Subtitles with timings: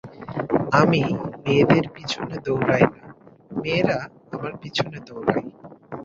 [0.71, 1.01] আমি
[1.43, 3.03] মেয়েদের পিছনে দৌড়াই না,
[3.51, 3.99] মেয়েরা
[4.33, 5.45] আমার পিছনে দৌড়ায়।